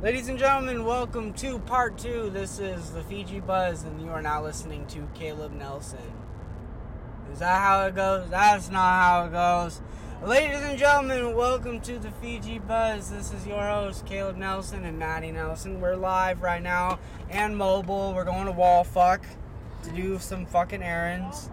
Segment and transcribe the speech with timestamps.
[0.00, 2.30] Ladies and gentlemen, welcome to part two.
[2.30, 5.98] This is the Fiji Buzz, and you are now listening to Caleb Nelson.
[7.32, 8.30] Is that how it goes?
[8.30, 9.82] That's not how it goes.
[10.22, 13.10] Ladies and gentlemen, welcome to the Fiji Buzz.
[13.10, 15.80] This is your host, Caleb Nelson and Maddie Nelson.
[15.80, 18.14] We're live right now and mobile.
[18.14, 19.22] We're going to wall fuck
[19.82, 21.50] to do some fucking errands.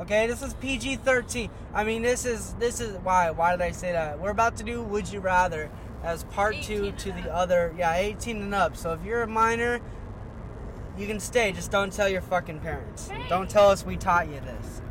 [0.00, 1.50] Okay, this is PG thirteen.
[1.72, 4.18] I mean, this is this is why why did I say that?
[4.18, 5.70] We're about to do Would You Rather
[6.02, 7.36] as part two to the up.
[7.36, 7.74] other.
[7.76, 8.76] Yeah, eighteen and up.
[8.76, 9.80] So if you're a minor,
[10.96, 11.52] you can stay.
[11.52, 13.08] Just don't tell your fucking parents.
[13.08, 13.28] Hey.
[13.28, 14.82] Don't tell us we taught you this.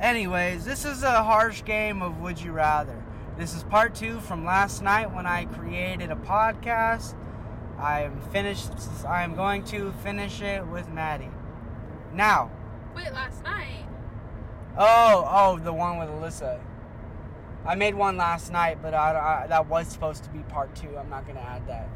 [0.00, 3.02] Anyways, this is a harsh game of Would You Rather.
[3.36, 7.14] This is part two from last night when I created a podcast.
[7.78, 8.70] I am finished.
[9.06, 11.30] I am going to finish it with Maddie.
[12.12, 12.50] Now.
[12.94, 13.86] Wait, last night.
[14.76, 16.60] Oh, oh, the one with Alyssa.
[17.66, 20.96] I made one last night, but I, I, that was supposed to be part two.
[20.96, 21.88] I'm not gonna add that.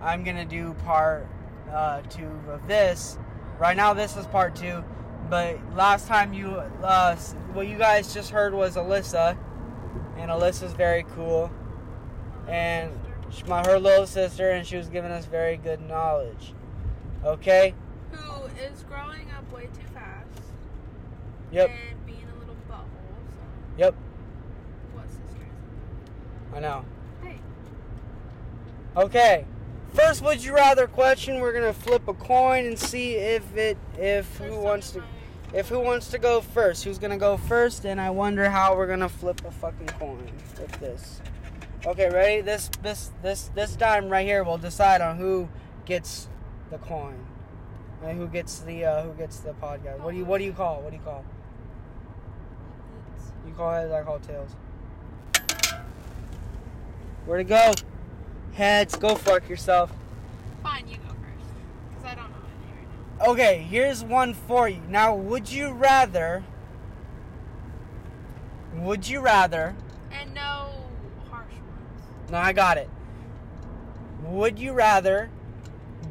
[0.00, 1.26] I'm gonna do part
[1.70, 3.18] uh, two of this.
[3.58, 4.82] Right now, this is part two,
[5.28, 7.16] but last time you, uh,
[7.52, 9.36] what you guys just heard was Alyssa,
[10.16, 11.50] and Alyssa's very cool,
[12.48, 12.90] and
[13.30, 16.54] she, my her little sister, and she was giving us very good knowledge.
[17.24, 17.74] Okay.
[18.12, 20.42] Who is growing up way too fast.
[21.52, 21.70] Yep.
[21.70, 22.86] And being a little butthole.
[22.86, 23.94] So, Yep.
[26.50, 26.84] What sister is I know.
[27.22, 27.40] Hey.
[28.96, 29.44] Okay.
[29.94, 31.40] First, would you rather question?
[31.40, 35.02] We're gonna flip a coin and see if it if who wants to
[35.52, 36.84] if who wants to go first.
[36.84, 37.84] Who's gonna go first?
[37.84, 41.20] And I wonder how we're gonna flip a fucking coin with this.
[41.86, 42.40] Okay, ready?
[42.40, 45.48] This this this this dime right here will decide on who
[45.86, 46.28] gets
[46.70, 47.26] the coin
[48.04, 50.00] and who gets the uh, who gets the podcast.
[50.00, 50.82] What do you what do you call?
[50.82, 51.24] What do you call?
[53.46, 54.54] You call heads, I call tails.
[57.26, 57.72] Where'd it go?
[58.54, 59.92] Heads, go fuck yourself.
[60.62, 61.50] Fine, you go first.
[61.90, 63.32] Because I don't know any right now.
[63.32, 64.80] Okay, here's one for you.
[64.88, 66.42] Now, would you rather?
[68.74, 69.74] Would you rather?
[70.10, 70.70] And no
[71.30, 72.30] harsh ones.
[72.30, 72.88] No, I got it.
[74.24, 75.30] Would you rather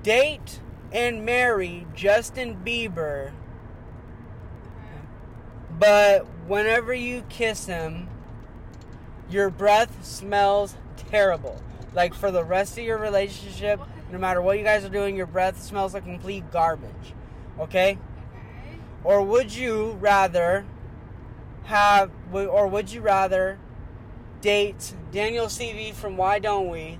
[0.04, 0.60] date
[0.92, 3.32] and marry Justin Bieber,
[5.78, 8.10] but whenever you kiss him,
[9.30, 10.76] your breath smells
[11.10, 11.62] terrible?
[11.94, 13.80] Like for the rest of your relationship,
[14.12, 17.14] no matter what you guys are doing, your breath smells like complete garbage.
[17.60, 17.98] Okay?
[19.04, 20.66] Or would you rather
[21.64, 23.58] have, or would you rather
[24.42, 27.00] date Daniel Seavey from Why Don't We,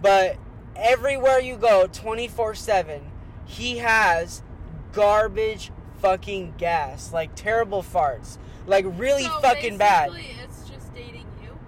[0.00, 0.36] but
[0.76, 3.02] everywhere you go, 24 7,
[3.44, 4.42] he has
[4.92, 10.10] garbage fucking gas, like terrible farts, like really So fucking bad.
[10.12, 11.58] basically, It's just dating you.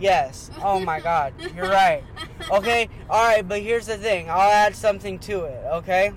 [0.00, 0.50] Yes.
[0.62, 2.02] Oh my god, you're right.
[2.50, 6.12] Okay, alright, but here's the thing I'll add something to it, okay?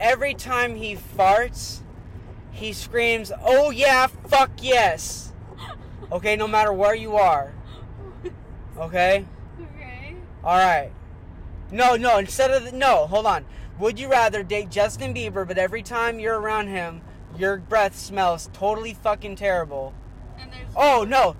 [0.00, 1.80] Every time he farts,
[2.50, 5.32] he screams, "Oh yeah, fuck yes."
[6.10, 7.52] Okay, no matter where you are.
[8.78, 9.24] Okay?
[9.60, 10.16] Okay.
[10.44, 10.92] All right.
[11.72, 13.44] No, no, instead of the, no, hold on.
[13.78, 17.00] Would you rather date Justin Bieber but every time you're around him,
[17.36, 19.94] your breath smells totally fucking terrible?
[20.38, 20.68] And there's.
[20.76, 21.36] Oh, no.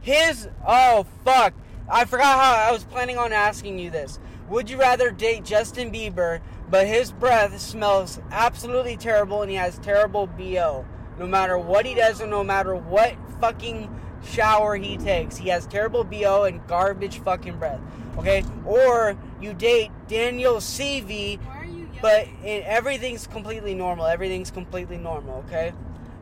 [0.00, 1.54] His oh fuck.
[1.90, 4.18] I forgot how I was planning on asking you this.
[4.48, 9.78] Would you rather date Justin Bieber, but his breath smells absolutely terrible and he has
[9.78, 10.84] terrible BO?
[11.18, 13.94] No matter what he does and no matter what fucking
[14.24, 17.80] shower he takes, he has terrible BO and garbage fucking breath.
[18.18, 18.44] Okay?
[18.64, 21.98] Or you date Daniel Seavey, Why are you yelling?
[22.00, 24.06] but it, everything's completely normal.
[24.06, 25.72] Everything's completely normal, okay?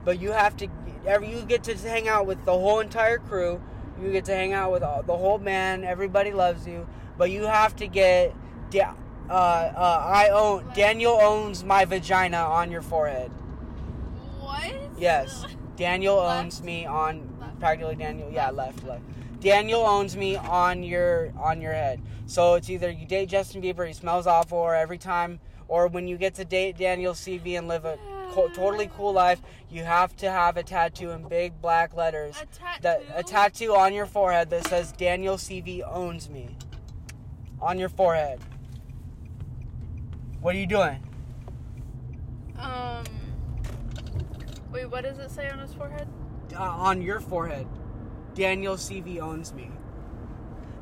[0.07, 0.69] But you have to,
[1.05, 3.61] every you get to hang out with the whole entire crew.
[4.01, 5.85] You get to hang out with all, the whole band.
[5.85, 6.87] Everybody loves you,
[7.19, 8.33] but you have to get,
[8.71, 8.95] da-
[9.29, 13.33] uh, uh, I own Daniel owns my vagina on your forehead.
[14.39, 14.73] What?
[14.97, 15.45] Yes,
[15.77, 16.45] Daniel Left?
[16.45, 17.59] owns me on Left?
[17.59, 18.31] practically Daniel.
[18.31, 19.03] Yeah, left, left.
[19.41, 22.01] Daniel owns me on your on your head.
[22.27, 26.07] So it's either you date Justin Bieber, he smells awful, or every time, or when
[26.07, 27.99] you get to date Daniel Seavey and live a
[28.37, 29.41] co- totally cool life,
[29.71, 32.37] you have to have a tattoo in big black letters.
[32.41, 32.83] A tattoo.
[32.83, 36.57] That a tattoo on your forehead that says Daniel Seavey owns me.
[37.61, 38.41] On your forehead.
[40.41, 41.03] What are you doing?
[42.59, 43.05] Um.
[44.71, 46.07] Wait, what does it say on his forehead?
[46.55, 47.67] uh, on your forehead.
[48.35, 49.71] Daniel Seavey owns me.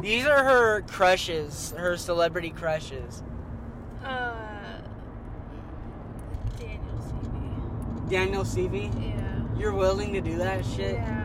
[0.01, 3.23] These are her crushes, her celebrity crushes.
[4.05, 4.35] Uh.
[6.59, 7.24] Daniel Seavey.
[8.09, 9.59] Daniel Seavey, Yeah.
[9.59, 10.95] you're willing to do that shit?
[10.95, 11.25] Yeah.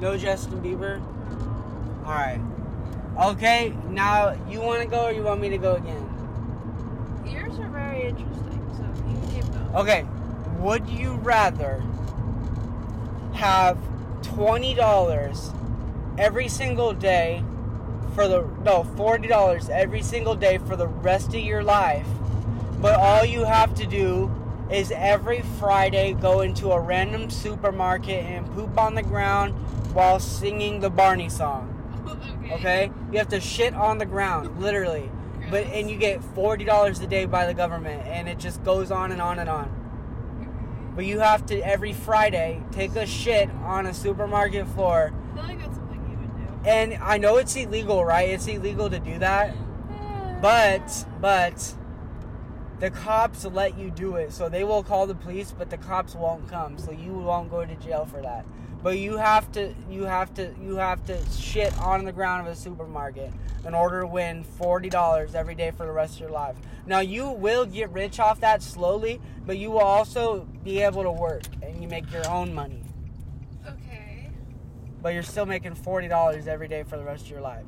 [0.00, 1.00] No Justin Bieber?
[1.00, 2.04] No.
[2.06, 2.40] Alright.
[3.20, 6.08] Okay, now you want to go or you want me to go again?
[7.26, 9.74] Yours are very interesting, so you can keep going.
[9.76, 10.04] Okay,
[10.58, 11.82] would you rather
[13.34, 13.78] have
[14.22, 15.50] twenty dollars
[16.18, 17.42] every single day
[18.14, 22.06] for the no forty dollars every single day for the rest of your life,
[22.80, 24.30] but all you have to do
[24.70, 29.54] is every Friday go into a random supermarket and poop on the ground
[29.92, 31.70] while singing the Barney song.
[32.52, 35.10] Okay, you have to shit on the ground, literally.
[35.50, 38.90] But and you get forty dollars a day by the government, and it just goes
[38.90, 39.68] on and on and on.
[40.94, 45.12] But you have to every Friday take a shit on a supermarket floor.
[45.12, 46.68] I feel like that's something you would do.
[46.68, 48.30] And I know it's illegal, right?
[48.30, 49.54] It's illegal to do that.
[50.40, 51.74] But but
[52.80, 54.32] the cops let you do it.
[54.32, 56.78] So they will call the police, but the cops won't come.
[56.78, 58.44] So you won't go to jail for that.
[58.82, 62.52] But you have to you have to you have to shit on the ground of
[62.52, 63.32] a supermarket
[63.66, 66.56] in order to win forty dollars every day for the rest of your life.
[66.86, 71.10] Now you will get rich off that slowly, but you will also be able to
[71.10, 72.82] work and you make your own money.
[73.66, 74.28] Okay.
[75.00, 77.64] But you're still making forty dollars every day for the rest of your life.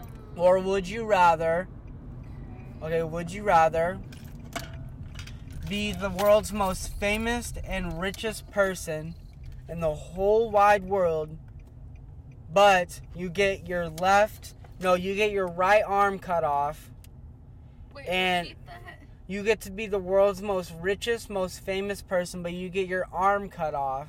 [0.00, 0.06] Um,
[0.36, 1.68] Or would you rather
[2.82, 3.02] okay.
[3.02, 3.98] Would you rather
[5.68, 9.14] be the world's most famous and richest person
[9.68, 11.36] in the whole wide world,
[12.52, 16.90] but you get your left, no, you get your right arm cut off?
[17.94, 18.54] Wait, and-
[19.28, 23.06] You get to be the world's most richest, most famous person, but you get your
[23.12, 24.08] arm cut off.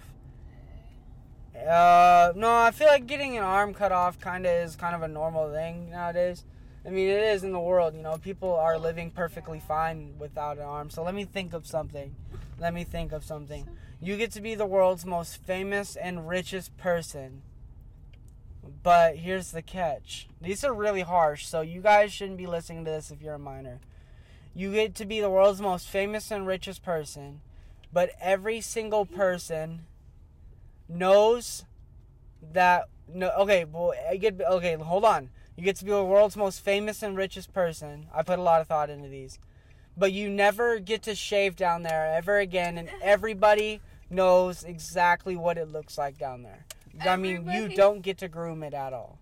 [1.55, 5.01] Uh, no, I feel like getting an arm cut off kind of is kind of
[5.01, 6.43] a normal thing nowadays.
[6.85, 7.95] I mean, it is in the world.
[7.95, 10.89] You know, people are living perfectly fine without an arm.
[10.89, 12.15] So let me think of something.
[12.59, 13.67] Let me think of something.
[14.01, 17.41] You get to be the world's most famous and richest person.
[18.83, 20.27] But here's the catch.
[20.41, 23.39] These are really harsh, so you guys shouldn't be listening to this if you're a
[23.39, 23.79] minor.
[24.53, 27.41] You get to be the world's most famous and richest person,
[27.91, 29.85] but every single person
[30.87, 31.63] knows
[32.51, 35.29] that no okay, well I get okay, hold on.
[35.55, 38.07] You get to be the world's most famous and richest person.
[38.13, 39.39] I put a lot of thought into these.
[39.95, 45.57] But you never get to shave down there ever again and everybody knows exactly what
[45.57, 46.65] it looks like down there.
[47.01, 49.19] I mean, you don't get to groom it at all.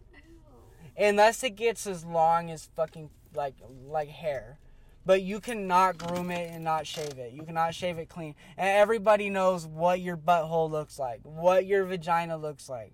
[0.98, 3.56] Unless it gets as long as fucking like
[3.88, 4.60] like hair.
[5.04, 7.34] But you cannot groom it and not shave it.
[7.34, 8.36] You cannot shave it clean.
[8.56, 12.94] And everybody knows what your butthole looks like, what your vagina looks like.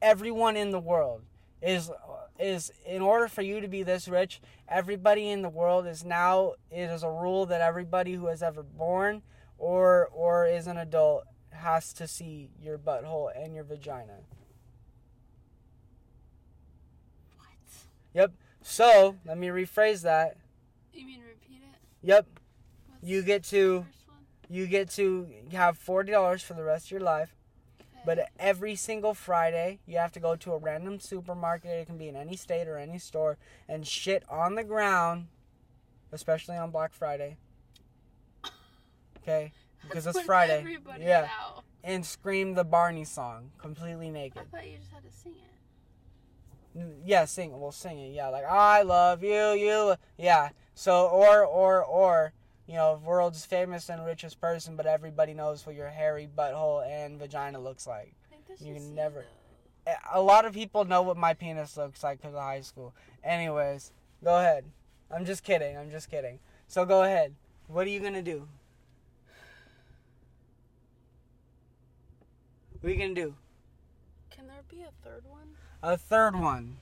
[0.00, 1.22] Everyone in the world
[1.60, 1.90] is
[2.42, 6.52] is in order for you to be this rich, everybody in the world is now
[6.70, 9.22] it is a rule that everybody who has ever born
[9.58, 14.18] or or is an adult has to see your butthole and your vagina.
[17.38, 17.48] What?
[18.14, 18.32] Yep.
[18.62, 20.36] So, let me rephrase that.
[20.92, 21.78] You mean repeat it?
[22.02, 22.26] Yep.
[22.88, 24.16] What's You get to first one?
[24.48, 27.34] you get to have forty dollars for the rest of your life.
[28.04, 31.70] But every single Friday, you have to go to a random supermarket.
[31.70, 33.38] It can be in any state or any store,
[33.68, 35.28] and shit on the ground,
[36.10, 37.36] especially on Black Friday.
[39.18, 39.52] Okay,
[39.82, 40.78] because it's Friday.
[40.98, 41.62] Yeah, out.
[41.84, 44.42] and scream the Barney song completely naked.
[44.42, 46.96] I thought you just had to sing it.
[47.04, 47.58] Yeah, sing.
[47.60, 48.12] We'll sing it.
[48.12, 49.94] Yeah, like I love you, you.
[50.18, 50.48] Yeah.
[50.74, 52.32] So or or or
[52.72, 57.18] you know, world's famous and richest person, but everybody knows what your hairy butthole and
[57.18, 58.14] vagina looks like.
[58.32, 59.26] I You can never-.
[60.14, 62.94] A lot of people know what my penis looks like because of high school.
[63.22, 63.92] Anyways,
[64.24, 64.64] go ahead.
[65.14, 65.76] I'm just kidding.
[65.76, 66.38] I'm just kidding.
[66.66, 67.34] So go ahead.
[67.66, 68.48] What are you gonna do?
[72.80, 73.34] What are you gonna do?
[74.30, 75.48] Can there be a third one?
[75.82, 76.78] A third one.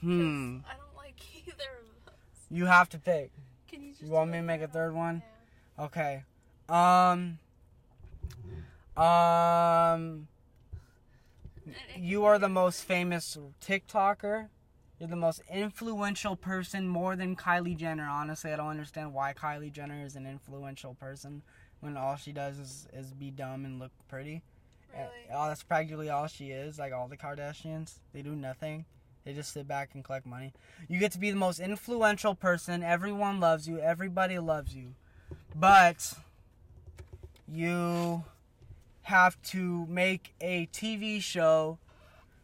[0.00, 0.58] Hmm.
[0.70, 2.14] I don't like either of those.
[2.48, 3.32] You have to pick.
[3.74, 5.22] Can you You want me to make a third one?
[5.78, 5.84] Yeah.
[5.86, 6.22] Okay.
[6.68, 7.38] Um.
[8.96, 10.28] Um.
[11.96, 14.48] You are the most famous TikToker.
[15.00, 18.06] You're the most influential person, more than Kylie Jenner.
[18.08, 21.42] Honestly, I don't understand why Kylie Jenner is an influential person
[21.80, 24.42] when all she does is, is be dumb and look pretty.
[24.94, 25.10] Uh, Really?
[25.34, 26.78] Oh, that's practically all she is.
[26.78, 28.84] Like all the Kardashians, they do nothing.
[29.24, 30.52] They just sit back and collect money.
[30.86, 32.82] You get to be the most influential person.
[32.82, 33.78] Everyone loves you.
[33.78, 34.94] Everybody loves you.
[35.54, 36.12] But
[37.48, 38.24] you
[39.02, 41.78] have to make a TV show,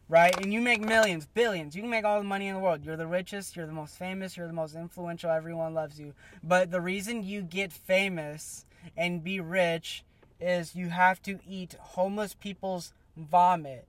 [0.09, 0.35] right?
[0.41, 1.75] And you make millions, billions.
[1.75, 2.83] You can make all the money in the world.
[2.83, 5.29] You're the richest, you're the most famous, you're the most influential.
[5.29, 6.13] Everyone loves you.
[6.43, 8.65] But the reason you get famous
[8.97, 10.03] and be rich
[10.39, 13.85] is you have to eat homeless people's vomit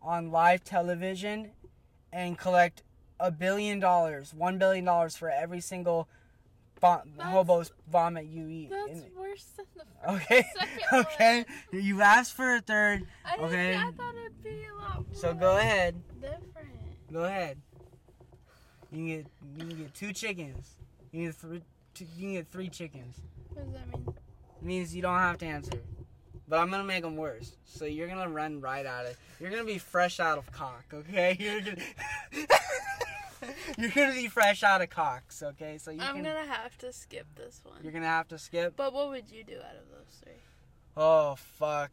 [0.00, 1.50] on live television
[2.12, 2.82] and collect
[3.20, 6.08] a billion dollars, one billion dollars for every single
[6.80, 8.70] vo- That's- hobo's vomit you eat.
[8.70, 11.44] That's in- worse than the first okay, second okay.
[11.72, 11.82] one.
[11.82, 13.76] You asked for a third, I Okay.
[13.76, 15.96] I thought it'd be a lot more so go ahead.
[16.20, 16.42] different.
[17.12, 17.58] Go ahead.
[18.92, 20.68] You can get you can get two chickens.
[21.12, 21.62] You can get three.
[21.94, 23.16] Two, you can get three chickens.
[23.52, 24.06] What does that mean?
[24.08, 25.72] It means you don't have to answer.
[26.48, 27.52] But I'm gonna make them worse.
[27.66, 29.16] So you're gonna run right at it.
[29.38, 31.36] You're gonna be fresh out of cock, okay?
[31.40, 31.82] You're gonna
[33.78, 35.78] You're gonna be fresh out of cocks, okay?
[35.78, 37.76] So you I'm can gonna have to skip this one.
[37.82, 38.74] you're gonna have to skip.
[38.76, 40.32] But what would you do out of those three?
[40.96, 41.90] Oh fuck.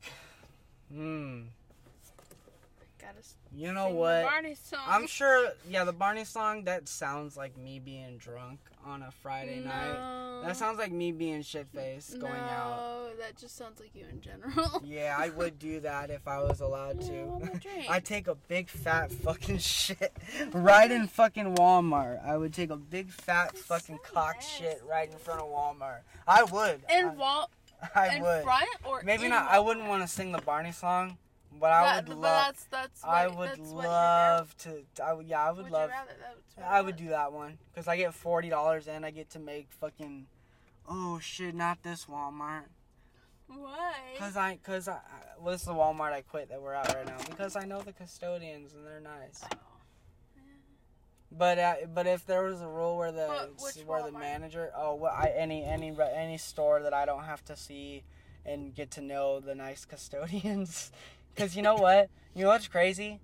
[0.91, 1.41] Hmm.
[3.05, 4.23] Gotta You know what?
[4.23, 4.79] Barney song.
[4.87, 5.49] I'm sure.
[5.69, 6.63] Yeah, the Barney song.
[6.63, 10.41] That sounds like me being drunk on a Friday night.
[10.43, 13.09] That sounds like me being shit faced going no, out.
[13.19, 14.81] that just sounds like you in general.
[14.85, 17.59] Yeah, I would do that if I was allowed to.
[17.89, 20.13] I'd take a big fat fucking shit
[20.51, 22.25] right in fucking Walmart.
[22.25, 25.47] I would take a big fat That's fucking so cock shit right in front of
[25.47, 25.99] Walmart.
[26.27, 26.81] I would.
[26.89, 27.49] in wall,
[27.95, 28.43] I, I in would.
[28.43, 29.49] front or Maybe not.
[29.49, 31.17] I wouldn't want to sing the Barney song,
[31.59, 32.45] but I That- would love.
[32.45, 34.83] That's, that's what, I would love to.
[35.03, 35.27] I would.
[35.27, 35.89] Yeah, I would Would love.
[35.89, 36.67] Rather?
[36.67, 39.71] I would do that one because I get forty dollars and I get to make
[39.71, 40.27] fucking.
[40.87, 41.55] Oh shit!
[41.55, 42.65] Not this Walmart.
[43.47, 43.93] Why?
[44.17, 44.99] Cause I, cause I,
[45.39, 47.79] well, this is the Walmart I quit that we're at right now because I know
[47.79, 49.41] the custodians and they're nice.
[49.53, 49.57] Oh.
[51.31, 53.49] But uh, but if there was a rule where the
[53.85, 57.55] where the manager, oh, well, I, any any any store that I don't have to
[57.55, 58.03] see
[58.45, 60.91] and get to know the nice custodians,
[61.35, 63.19] because you know what, you know what's crazy?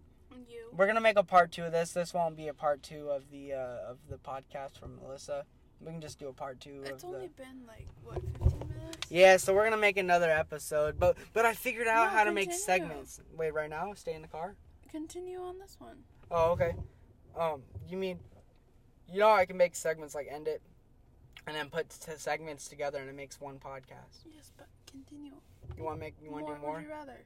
[0.50, 0.63] You.
[0.75, 1.91] We're gonna make a part two of this.
[1.91, 5.46] This won't be a part two of the uh, of the podcast from Melissa.
[5.80, 7.44] We can just do a part two It's only the.
[7.44, 9.08] been like what 15 minutes.
[9.10, 12.32] Yeah, so we're gonna make another episode, but but I figured out No, how to
[12.32, 13.20] make segments.
[13.36, 14.56] Wait, right now, stay in the car.
[14.89, 15.98] Continue on this one.
[16.30, 16.74] Oh, okay.
[17.38, 18.20] Um, you mean,
[19.12, 20.62] you know, I can make segments like end it,
[21.48, 24.24] and then put t- segments together, and it makes one podcast.
[24.25, 25.34] Yes, but continue.
[25.77, 26.15] You want to make?
[26.22, 26.82] You want to do Would more?
[26.82, 27.22] you rather?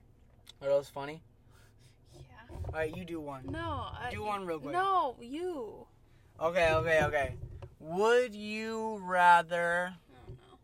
[0.61, 1.21] Are those funny?
[2.13, 2.21] Yeah.
[2.51, 3.43] All right, you do one.
[3.49, 3.59] No.
[3.59, 4.73] I, Do one real quick.
[4.73, 5.85] No, you.
[6.41, 7.35] Okay, okay, okay.
[7.79, 10.57] Would you rather I don't know.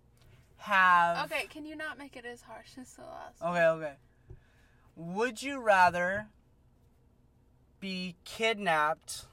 [0.58, 1.32] have?
[1.32, 3.42] Okay, can you not make it as harsh as the last?
[3.42, 3.94] Okay, okay.
[4.96, 6.28] Would you rather
[7.80, 9.26] be kidnapped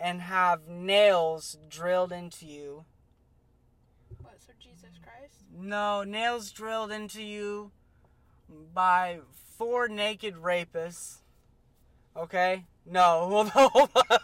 [0.00, 2.84] and have nails drilled into you?
[4.22, 4.34] What?
[4.46, 5.34] So Jesus Christ?
[5.56, 7.70] No, nails drilled into you
[8.74, 9.20] by
[9.56, 11.16] four naked rapists.
[12.16, 12.64] Okay?
[12.84, 13.70] No, hold on.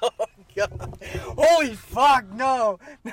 [0.03, 0.11] Oh,
[0.55, 0.99] God.
[1.37, 2.79] Holy fuck, no.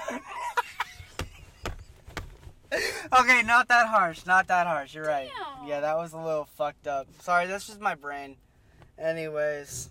[2.74, 4.94] okay, not that harsh, not that harsh.
[4.94, 5.30] You're right.
[5.60, 5.68] Damn.
[5.68, 7.08] Yeah, that was a little fucked up.
[7.22, 8.36] Sorry, that's just my brain.
[8.98, 9.90] Anyways.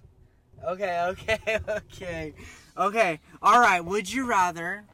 [0.64, 2.34] Okay, okay, okay.
[2.76, 3.84] Okay, alright.
[3.84, 4.84] Would you rather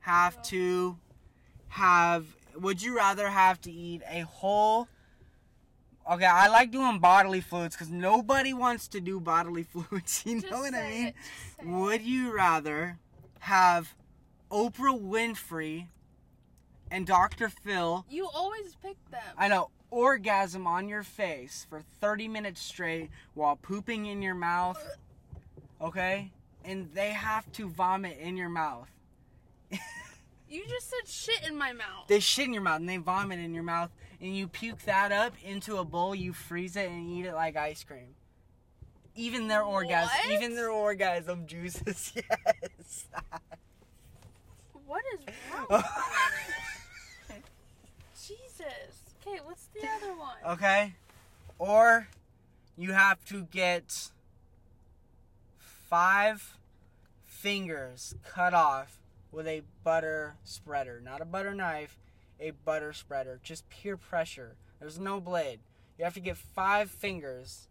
[0.00, 0.96] have to
[1.68, 4.88] have would you rather have to eat a whole
[6.10, 10.40] okay i like doing bodily fluids because nobody wants to do bodily fluids you know
[10.40, 11.66] Just what i mean it, say it.
[11.66, 12.98] would you rather
[13.40, 13.94] have
[14.50, 15.86] oprah winfrey
[16.90, 19.20] and dr phil You always pick them.
[19.38, 24.82] i know orgasm on your face for 30 minutes straight while pooping in your mouth
[25.80, 26.30] okay
[26.64, 28.88] and they have to vomit in your mouth
[30.48, 32.08] You just said shit in my mouth.
[32.08, 33.90] they shit in your mouth and they vomit in your mouth
[34.22, 37.56] and you puke that up into a bowl you freeze it and eat it like
[37.56, 38.14] ice cream
[39.14, 40.32] even their orgasm What?
[40.42, 43.06] even their orgasm juices yes
[44.86, 45.20] What is
[45.70, 45.82] wrong?
[48.14, 49.02] Jesus.
[49.26, 50.36] Okay, what's the other one?
[50.54, 50.94] okay
[51.58, 52.08] or
[52.76, 54.10] you have to get
[55.58, 56.56] five
[57.24, 58.98] fingers cut off
[59.30, 61.96] with a butter spreader not a butter knife
[62.40, 65.60] a butter spreader just pure pressure there's no blade
[65.98, 67.68] you have to get five fingers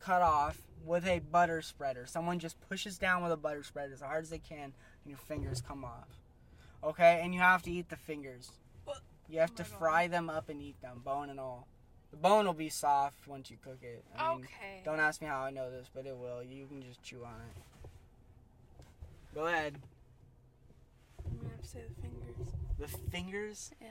[0.00, 4.00] cut off with a butter spreader someone just pushes down with a butter spreader as
[4.00, 4.72] hard as they can and
[5.08, 6.08] your fingers come off
[6.84, 8.52] okay and you have to eat the fingers
[9.28, 9.78] you have Oh to God.
[9.78, 11.66] fry them up and eat them bone and all
[12.12, 14.82] the bone will be soft once you cook it I mean, Okay.
[14.84, 16.40] don't ask me how I know this, but it will.
[16.44, 17.90] You can just chew on it.
[19.34, 19.74] Go ahead.
[21.28, 22.54] I'm gonna have to say the fingers.
[22.78, 23.70] The fingers.
[23.80, 23.88] Yeah.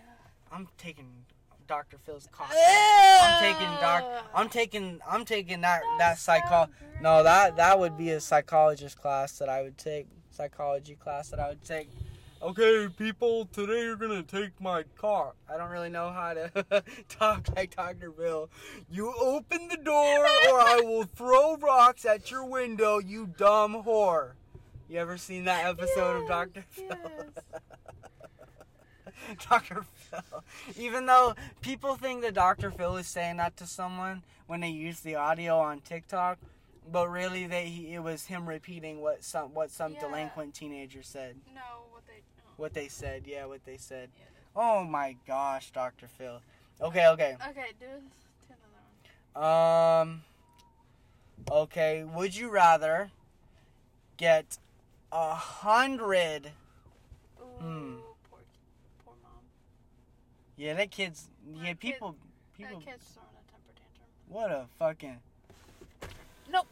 [0.52, 1.26] I'm taking
[1.68, 1.98] Dr.
[1.98, 2.54] Phil's coffee.
[2.56, 4.04] I'm taking doc.
[4.34, 5.00] I'm taking.
[5.08, 6.68] I'm taking that that psycho.
[7.02, 10.08] No, that that would be a psychologist class that I would take.
[10.30, 11.90] Psychology class that I would take.
[12.42, 15.34] Okay, people, today you're gonna take my car.
[15.52, 18.12] I don't really know how to talk like Dr.
[18.12, 18.50] Phil.
[18.92, 24.34] You open the door or I will throw rocks at your window, you dumb whore.
[24.90, 26.64] You ever seen that episode of Dr.
[26.70, 26.86] Phil?
[26.90, 27.64] yes.
[29.50, 29.86] Dr.
[29.94, 30.44] Phil.
[30.78, 32.72] Even though people think that Dr.
[32.72, 36.38] Phil is saying that to someone when they use the audio on TikTok,
[36.92, 40.02] but really they he, it was him repeating what some what some Yeah.
[40.02, 41.36] delinquent teenager said.
[41.54, 42.14] No, what they.
[42.38, 42.44] No.
[42.58, 44.10] What they said, yeah, what they said.
[44.20, 44.26] Yeah.
[44.56, 46.08] Oh my gosh, Dr.
[46.08, 46.42] Phil.
[46.82, 47.36] Okay, okay.
[47.50, 47.86] Okay, do,
[49.36, 49.44] another
[50.04, 50.10] one.
[50.12, 50.24] Um
[51.52, 53.12] Okay, would you rather
[54.18, 54.58] get
[55.12, 56.52] a hundred
[57.60, 57.96] Hmm.
[60.58, 60.68] Poor, poor mom.
[60.68, 62.16] Yeah, that kid's yeah, That kid- people
[62.58, 64.08] people That kid's throwing a temper tantrum.
[64.28, 65.18] what a fucking
[66.52, 66.68] Nope.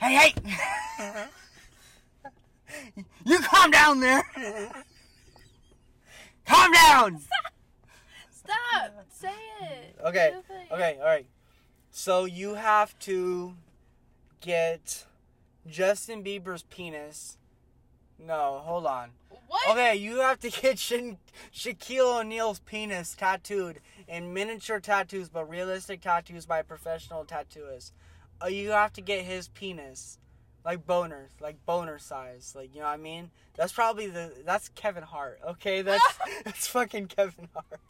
[0.00, 0.32] Hey,
[0.98, 1.24] hey!
[3.24, 4.22] you calm down there!
[6.46, 7.20] calm down!
[8.30, 8.92] Stop!
[9.10, 9.32] Say
[9.62, 9.96] it.
[10.04, 10.66] Okay, Do the thing.
[10.72, 11.26] Okay, alright.
[11.90, 13.54] So you have to
[14.40, 15.06] get
[15.66, 17.38] Justin Bieber's penis.
[18.18, 19.10] No, hold on.
[19.48, 19.70] What?
[19.70, 21.16] Okay, you have to get Sha-
[21.52, 27.92] Shaquille O'Neal's penis tattooed in miniature tattoos, but realistic tattoos by a professional tattooist.
[28.42, 30.18] Uh, you have to get his penis,
[30.64, 33.30] like boner, like boner size, like you know what I mean.
[33.56, 35.40] That's probably the that's Kevin Hart.
[35.46, 37.80] Okay, that's that's fucking Kevin Hart.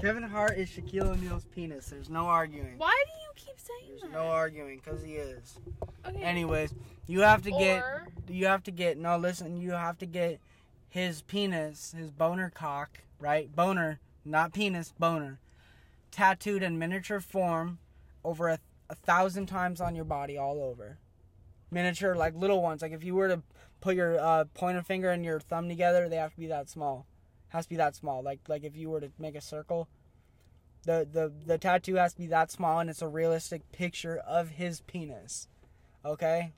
[0.00, 1.86] Kevin Hart is Shaquille O'Neal's penis.
[1.86, 2.74] There's no arguing.
[2.76, 4.12] Why do you keep saying There's that?
[4.12, 5.58] no arguing, cause he is.
[6.06, 6.22] Okay.
[6.22, 6.74] Anyways,
[7.06, 10.40] you have to get Or- you have to get no listen you have to get
[10.88, 15.38] his penis his boner cock right boner not penis boner
[16.10, 17.78] tattooed in miniature form
[18.24, 18.58] over a,
[18.90, 20.98] a thousand times on your body all over
[21.70, 23.42] miniature like little ones like if you were to
[23.80, 27.06] put your uh, pointer finger and your thumb together they have to be that small
[27.50, 29.86] has to be that small like like if you were to make a circle
[30.86, 34.48] the the the tattoo has to be that small and it's a realistic picture of
[34.50, 35.48] his penis
[36.06, 36.52] okay?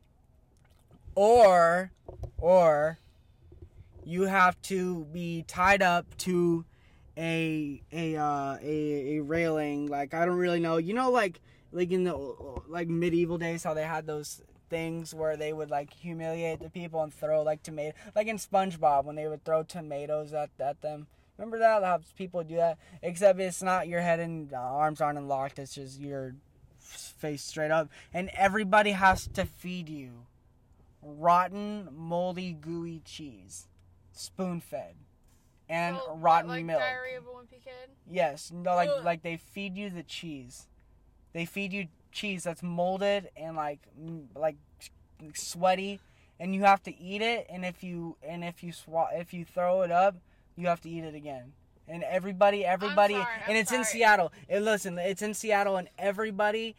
[1.14, 1.90] Or
[2.36, 2.98] or
[4.04, 6.64] you have to be tied up to
[7.16, 11.40] a a uh a, a railing like i don't really know you know like
[11.72, 12.14] like in the
[12.68, 17.02] like medieval days how they had those things where they would like humiliate the people
[17.02, 21.08] and throw like tomato like in spongebob when they would throw tomatoes at, at them
[21.38, 25.18] remember that how people do that except it's not your head and uh, arms aren't
[25.18, 26.34] unlocked it's just your
[26.80, 30.26] face straight up and everybody has to feed you
[31.02, 33.68] rotten, moldy, gooey cheese,
[34.12, 34.94] spoon fed,
[35.68, 36.80] and what, rotten like milk.
[36.80, 37.90] Diarrhea of a Wimpy Kid.
[38.08, 39.04] Yes, no, like Ugh.
[39.04, 40.66] like they feed you the cheese.
[41.32, 43.80] They feed you cheese that's molded and like
[44.34, 44.56] like
[45.34, 46.00] sweaty,
[46.40, 47.46] and you have to eat it.
[47.50, 50.16] And if you and if you swa- if you throw it up,
[50.58, 51.52] you have to eat it again.
[51.86, 53.84] And everybody, everybody, sorry, and I'm it's in.
[53.84, 54.32] Seattle.
[54.48, 56.76] And listen, it's in Seattle, and everybody,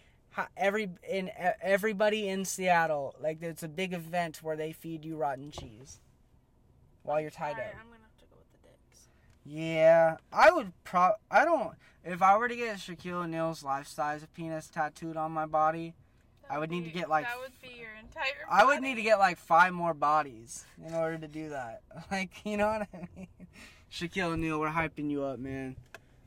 [0.55, 5.49] every in everybody in Seattle, like it's a big event where they feed you rotten
[5.49, 5.99] cheese
[7.01, 7.57] while you're tied up.
[7.57, 9.07] I'm gonna have to go with the dicks.
[9.45, 11.13] Yeah, I would pro.
[11.31, 11.71] I don't.
[12.03, 15.95] If I were to get Shaquille O'Neal's life size penis tattooed on my body,
[16.49, 18.45] I would need to get, like, That would be your entire.
[18.49, 21.81] I would need to get like five more bodies in order to do that.
[22.11, 23.27] Like, you know what I mean?
[23.91, 25.75] Shaquille O'Neal, we're hyping you up, man.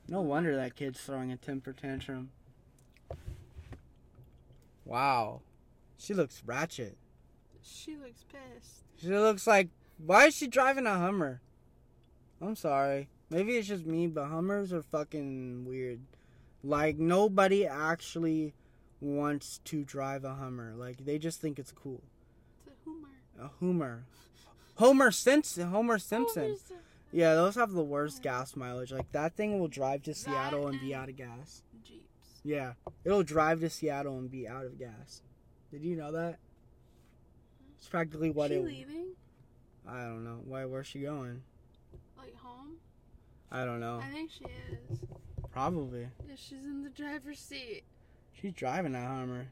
[0.09, 2.31] No wonder that kid's throwing a temper tantrum.
[4.85, 5.41] Wow,
[5.97, 6.97] she looks ratchet.
[7.63, 8.85] She looks pissed.
[9.01, 9.69] She looks like.
[10.05, 11.41] Why is she driving a Hummer?
[12.41, 13.09] I'm sorry.
[13.31, 16.01] Maybe it's just me, but Hummers are fucking weird.
[16.65, 18.55] Like, nobody actually
[19.03, 20.75] wants to drive a Hummer.
[20.77, 22.03] Like, they just think it's cool.
[22.67, 23.09] It's a humor.
[23.41, 24.05] A Hummer.
[24.77, 25.69] Homer Simpson.
[25.69, 26.43] Homer Simpson.
[26.43, 26.75] There's a-
[27.17, 28.93] Yeah, those have the worst gas mileage.
[28.93, 31.63] Like, that thing will drive to Seattle and be out of gas.
[31.85, 32.41] Jeeps.
[32.45, 32.75] Yeah.
[33.05, 35.21] It'll drive to Seattle and be out of gas.
[35.71, 36.39] Did you know that?
[37.79, 38.65] It's practically what she it.
[38.65, 39.07] leaving?
[39.87, 40.41] I don't know.
[40.45, 40.65] Why?
[40.65, 41.43] Where's she going?
[42.17, 42.77] Like home?
[43.51, 44.01] I don't know.
[44.01, 44.99] I think she is.
[45.51, 46.09] Probably.
[46.27, 47.83] Yeah, she's in the driver's seat.
[48.41, 49.49] She's driving that Hummer.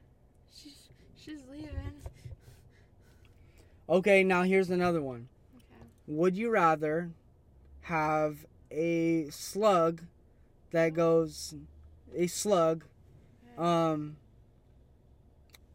[0.54, 1.70] She's she's leaving.
[3.88, 5.28] Okay, now here's another one.
[5.56, 5.86] Okay.
[6.06, 7.10] Would you rather
[7.82, 10.02] have a slug
[10.70, 11.54] that goes
[12.14, 12.84] a slug
[13.58, 14.16] um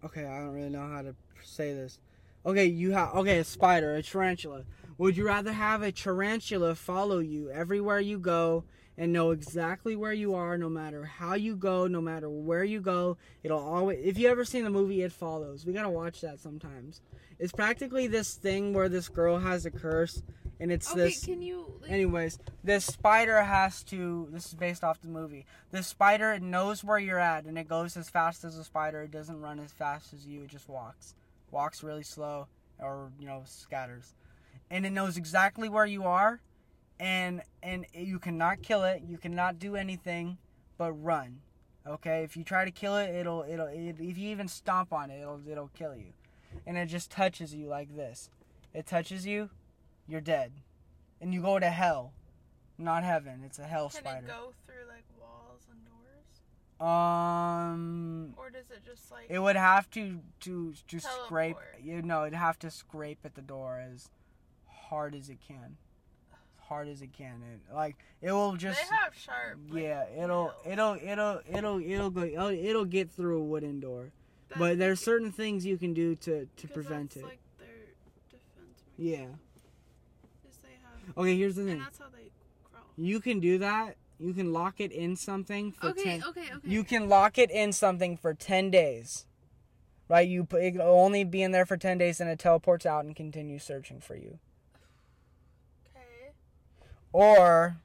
[0.04, 2.00] okay, I don't really know how to say this.
[2.46, 4.64] Okay, you have okay, a spider, a tarantula.
[4.98, 8.64] Would you rather have a tarantula follow you everywhere you go
[8.98, 12.82] and know exactly where you are no matter how you go, no matter where you
[12.82, 13.18] go.
[13.44, 16.40] It'll always if you ever seen the movie It Follows, we got to watch that
[16.40, 17.02] sometimes.
[17.38, 20.24] It's practically this thing where this girl has a curse
[20.60, 21.74] and it's Okay, this can you?
[21.82, 24.28] Like, Anyways, this spider has to.
[24.32, 25.46] This is based off the movie.
[25.72, 29.02] This spider it knows where you're at, and it goes as fast as a spider.
[29.02, 30.44] It doesn't run as fast as you.
[30.44, 31.14] It just walks,
[31.52, 32.48] walks really slow,
[32.80, 34.14] or you know scatters,
[34.70, 36.40] and it knows exactly where you are,
[37.00, 39.04] and and you cannot kill it.
[39.08, 40.38] You cannot do anything
[40.78, 41.42] but run.
[41.88, 45.10] Okay, if you try to kill it, it'll it'll it, if you even stomp on
[45.12, 46.14] it, it'll it'll kill you,
[46.66, 48.30] and it just touches you like this.
[48.74, 49.50] It touches you,
[50.08, 50.52] you're dead
[51.22, 52.14] and you go to hell,
[52.78, 53.42] not heaven.
[53.46, 54.26] It's a hell can spider.
[54.26, 59.26] it go through like walls and doors, Um, or does it just like?
[59.30, 61.58] it would have to to to scrape.
[61.82, 64.10] You know, it'd have to scrape at the door as
[64.90, 65.78] hard as it can,
[66.66, 67.42] hard as it can.
[67.54, 68.80] It like it will just.
[68.80, 69.58] they have sharp.
[69.70, 74.12] Like, yeah, it'll it'll it'll it'll it'll go it'll, it'll get through a wooden door.
[74.50, 77.24] That- But there's certain things you can do to to prevent it.
[77.24, 77.68] Like their
[78.30, 78.84] defense.
[78.98, 79.26] Yeah.
[80.64, 81.80] they have, Okay, here's the and thing.
[81.80, 82.30] that's how they
[82.72, 82.84] crawl.
[82.98, 83.96] You can do that.
[84.20, 86.24] You can lock it in something for Okay, ten.
[86.30, 86.68] okay, okay.
[86.70, 89.26] You can lock it in something for 10 days.
[90.08, 90.26] Right?
[90.28, 93.14] You it will only be in there for 10 days and it teleports out and
[93.16, 94.40] continues searching for you.
[97.16, 97.78] Or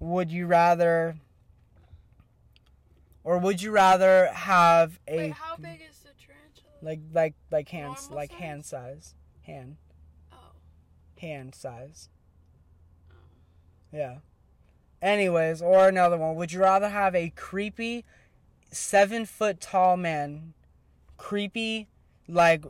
[0.00, 1.16] would you rather
[3.22, 6.72] or would you rather have a Wait, how big is the tarantula?
[6.80, 8.40] like like like hands like size?
[8.40, 9.14] hand size.
[9.42, 9.76] Hand
[10.32, 10.36] oh.
[11.18, 12.08] hand size.
[13.10, 13.16] Oh.
[13.92, 14.16] Yeah.
[15.02, 16.34] Anyways, or another one.
[16.36, 18.06] Would you rather have a creepy
[18.70, 20.54] seven foot tall man,
[21.18, 21.88] creepy,
[22.26, 22.64] like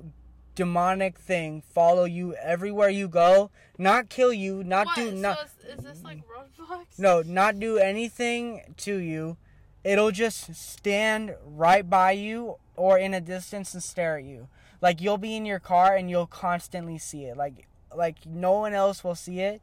[0.59, 4.97] demonic thing follow you everywhere you go, not kill you, not what?
[4.97, 6.99] do so not is, is this like Roblox?
[6.99, 9.37] no, not do anything to you.
[9.85, 14.49] It'll just stand right by you or in a distance and stare at you.
[14.83, 17.37] Like you'll be in your car and you'll constantly see it.
[17.37, 19.63] Like like no one else will see it.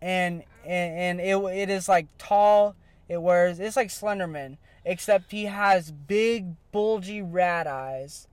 [0.00, 2.74] And and, and it it is like tall.
[3.06, 8.28] It wears it's like Slenderman, except he has big bulgy rat eyes.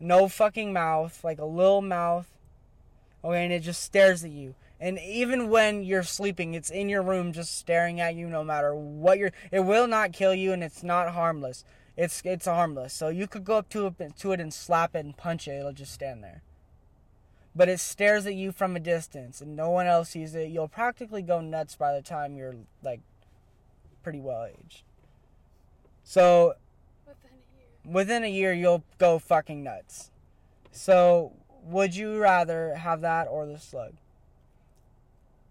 [0.00, 2.26] No fucking mouth, like a little mouth.
[3.22, 4.54] Okay, and it just stares at you.
[4.80, 8.74] And even when you're sleeping, it's in your room just staring at you no matter
[8.74, 11.64] what you're it will not kill you and it's not harmless.
[11.98, 12.94] It's it's harmless.
[12.94, 15.52] So you could go up to it to it and slap it and punch it,
[15.52, 16.42] it'll just stand there.
[17.54, 20.48] But it stares at you from a distance and no one else sees it.
[20.48, 23.00] You'll practically go nuts by the time you're like
[24.02, 24.82] pretty well aged.
[26.04, 26.54] So
[27.84, 28.52] Within a year.
[28.52, 30.10] within a year you'll go fucking nuts.
[30.72, 33.94] So would you rather have that or the slug?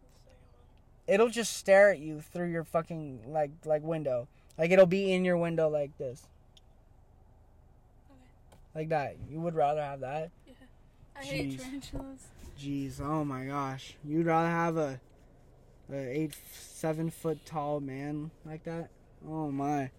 [0.01, 0.69] The second one.
[1.07, 4.27] it'll just stare at you through your fucking like like window.
[4.57, 6.27] Like it'll be in your window like this.
[8.75, 9.17] Like that.
[9.29, 10.31] You would rather have that?
[10.45, 10.53] Yeah.
[11.15, 11.63] I hate Jeez.
[11.63, 12.27] tarantulas.
[12.59, 13.95] Jeez, oh my gosh.
[14.03, 15.01] You'd rather have a
[15.91, 18.89] a eight seven foot tall man like that?
[19.27, 19.91] Oh my.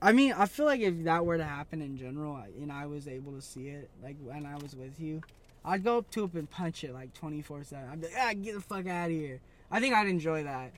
[0.00, 3.08] I mean, I feel like if that were to happen in general, and I was
[3.08, 5.22] able to see it, like when I was with you,
[5.64, 7.88] I'd go up to it and punch it like twenty four seven.
[7.90, 9.40] I'd be like, ah, get the fuck out of here.
[9.70, 10.72] I think I'd enjoy that.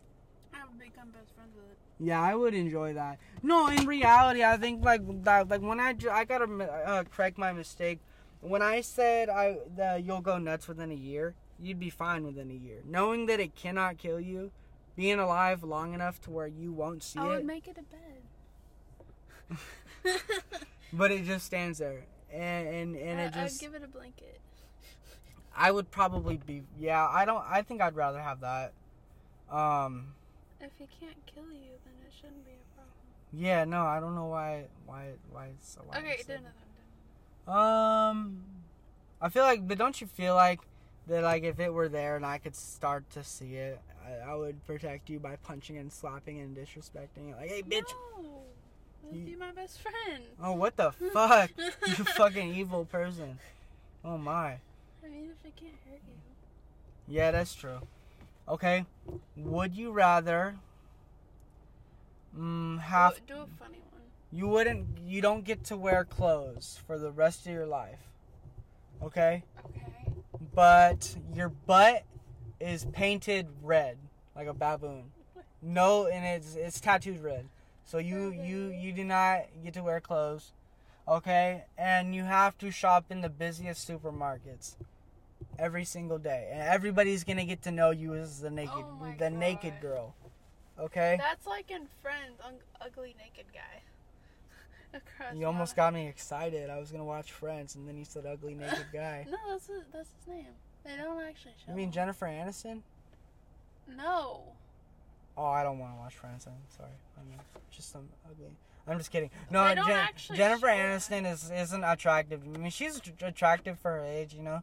[0.54, 1.78] I would become best friends with it.
[1.98, 3.18] Yeah, I would enjoy that.
[3.42, 7.52] No, in reality, I think like that, like when I I gotta uh, correct my
[7.52, 8.00] mistake.
[8.40, 12.50] When I said I that you'll go nuts within a year, you'd be fine within
[12.50, 14.50] a year, knowing that it cannot kill you,
[14.96, 17.22] being alive long enough to where you won't see it.
[17.22, 18.22] I it, would make it a bed.
[20.92, 23.88] but it just stands there, and and, and I, it just I'd give it a
[23.88, 24.40] blanket.
[25.56, 27.06] I would probably be yeah.
[27.06, 27.44] I don't.
[27.48, 28.72] I think I'd rather have that.
[29.50, 30.14] Um.
[30.60, 32.94] If he can't kill you, then it shouldn't be a problem.
[33.32, 33.64] Yeah.
[33.64, 33.82] No.
[33.82, 34.64] I don't know why.
[34.86, 35.12] Why.
[35.30, 35.82] Why it's so.
[35.84, 36.54] Why okay, it's do another
[37.46, 37.58] one.
[37.58, 38.44] Um,
[39.20, 40.60] I feel like, but don't you feel like
[41.08, 41.22] that?
[41.22, 44.64] Like if it were there and I could start to see it, I, I would
[44.66, 47.36] protect you by punching and slapping and disrespecting it.
[47.36, 47.92] Like, hey, bitch!
[48.22, 48.39] No.
[49.12, 50.25] You- be my best friend.
[50.42, 51.51] Oh, what the fuck?
[51.87, 53.38] you fucking evil person!
[54.05, 54.59] Oh my.
[55.05, 56.14] I mean, if it can't hurt you.
[57.16, 57.81] Yeah, that's true.
[58.49, 58.85] Okay,
[59.37, 60.57] would you rather?
[62.38, 64.03] Mm, have do, do a funny one.
[64.31, 67.99] you wouldn't you don't get to wear clothes for the rest of your life.
[69.03, 69.42] Okay?
[69.66, 70.12] Okay.
[70.55, 72.05] but your butt
[72.61, 73.96] is painted red
[74.37, 75.11] like a baboon.
[75.62, 77.49] No, and it's it's tattooed red.
[77.90, 80.53] So you you you do not get to wear clothes,
[81.09, 81.64] okay?
[81.76, 84.76] And you have to shop in the busiest supermarkets
[85.59, 89.29] every single day, and everybody's gonna get to know you as the naked Oh the
[89.29, 90.14] naked girl.
[90.79, 91.16] Okay.
[91.18, 92.38] That's like in Friends,
[92.81, 93.83] ugly naked guy.
[94.94, 96.70] Across You almost got me excited.
[96.70, 99.26] I was gonna watch Friends, and then you said ugly naked guy.
[99.29, 100.55] No, that's his, that's his name.
[100.85, 101.72] They don't actually show.
[101.72, 101.90] You mean.
[101.90, 102.83] Jennifer Aniston?
[103.96, 104.44] No.
[105.40, 106.46] Oh, I don't want to watch Friends.
[106.46, 106.90] I'm sorry.
[107.18, 107.38] I mean,
[107.70, 108.50] just some ugly.
[108.87, 109.31] I'm just kidding.
[109.50, 110.74] No, They don't Jen- actually Jennifer her.
[110.74, 112.42] Aniston is isn't attractive.
[112.44, 114.35] I mean, she's att- attractive for her age.
[114.35, 114.62] You know.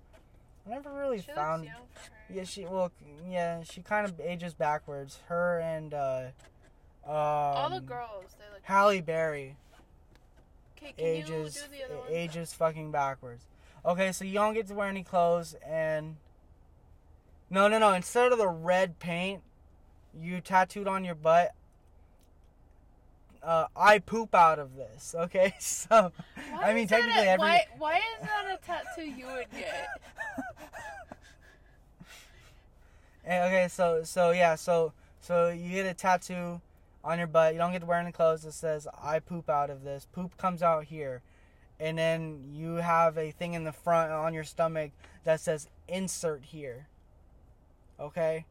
[0.66, 1.64] I never really She found.
[1.64, 2.34] looks young for her.
[2.38, 2.92] Yeah, she well,
[3.28, 5.20] yeah, she kind of ages backwards.
[5.30, 6.26] Her and uh,
[7.06, 8.62] um, All the girls, they look.
[8.64, 9.56] Halle Berry
[10.78, 12.08] Okay, can ages you do the other one?
[12.12, 13.46] ages fucking backwards.
[13.86, 16.18] Okay, so you don't get to wear any clothes and
[17.50, 17.94] no, no, no.
[17.94, 19.42] Instead of the red paint
[20.22, 21.54] you tattooed on your butt,
[23.44, 25.16] uh, I poop out of this.
[25.28, 26.12] Okay, so
[26.52, 27.46] Why I mean technically a, every.
[27.46, 29.88] Why, why is that a tattoo you would get?
[33.30, 36.62] Eh, okay, so so yeah, so so you get a tattoo
[37.04, 37.52] on your butt.
[37.52, 40.38] You don't get to wear any clothes that says "I poop out of this." Poop
[40.38, 41.22] comes out here,
[41.78, 44.92] and then you have a thing in the front on your stomach
[45.26, 46.88] that says "Insert here."
[48.00, 48.46] Okay,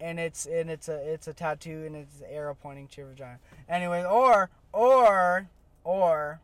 [0.00, 3.10] and it's and it's a it's a tattoo and it's an arrow pointing to your
[3.10, 3.38] vagina.
[3.68, 5.48] Anyway, or or
[5.84, 6.40] or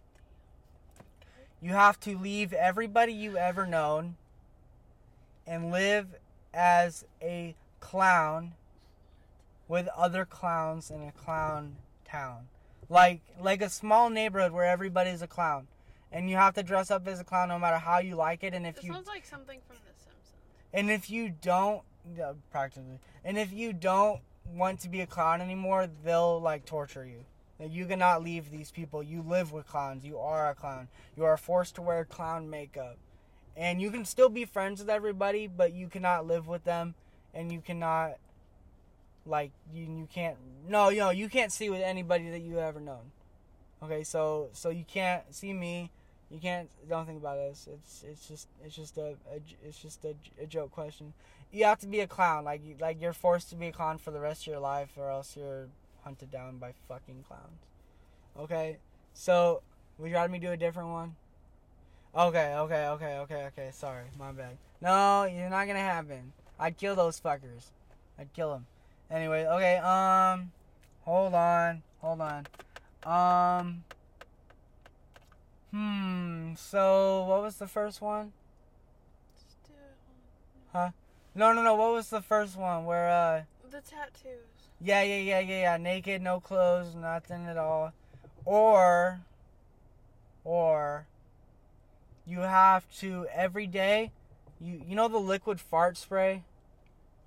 [1.60, 4.16] you have to leave everybody you ever known
[5.46, 6.08] and live
[6.52, 8.52] as a clown
[9.68, 12.48] with other clowns in a clown town.
[12.88, 15.66] Like like a small neighborhood where everybody's a clown.
[16.12, 18.54] And you have to dress up as a clown no matter how you like it
[18.54, 20.32] and if This you sounds like something from The Simpsons.
[20.72, 21.82] and if you don't
[22.16, 24.20] yeah, practically and if you don't
[24.52, 27.24] want to be a clown anymore, they'll like torture you.
[27.60, 29.02] You cannot leave these people.
[29.02, 30.04] You live with clowns.
[30.04, 30.88] You are a clown.
[31.16, 32.98] You are forced to wear clown makeup.
[33.56, 36.94] And you can still be friends with everybody, but you cannot live with them
[37.32, 38.18] and you cannot
[39.26, 40.36] like you you can't
[40.68, 43.12] no, you know, you can't see with anybody that you ever known.
[43.82, 45.90] Okay, so so you can't see me.
[46.30, 47.68] You can't don't think about this.
[47.72, 51.12] It's it's just it's just a, a it's just a, a joke question.
[51.54, 52.44] You have to be a clown.
[52.44, 55.08] Like like you're forced to be a clown for the rest of your life, or
[55.08, 55.68] else you're
[56.02, 57.62] hunted down by fucking clowns.
[58.36, 58.78] Okay,
[59.12, 59.62] so
[59.96, 61.14] would you rather me do a different one?
[62.16, 63.70] Okay, okay, okay, okay, okay.
[63.72, 64.58] Sorry, my bad.
[64.80, 66.32] No, you're not gonna happen.
[66.58, 67.70] I'd kill those fuckers.
[68.18, 68.66] I'd kill them.
[69.08, 69.76] Anyway, okay.
[69.76, 70.50] Um,
[71.02, 72.46] hold on, hold on.
[73.06, 73.84] Um.
[75.70, 76.54] Hmm.
[76.56, 78.32] So, what was the first one?
[80.74, 81.03] It.
[81.34, 81.74] No, no, no.
[81.74, 82.84] What was the first one?
[82.84, 83.42] Where uh.
[83.70, 84.70] The tattoos.
[84.80, 85.76] Yeah, yeah, yeah, yeah, yeah.
[85.76, 87.92] Naked, no clothes, nothing at all.
[88.44, 89.20] Or,
[90.44, 91.06] or,
[92.26, 94.12] you have to every day.
[94.60, 96.44] You you know the liquid fart spray.